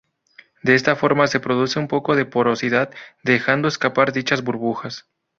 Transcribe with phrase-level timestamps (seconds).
[0.63, 2.89] De esta forma se produce un poco de porosidad,
[3.21, 5.05] dejando escapar dichas burbujas.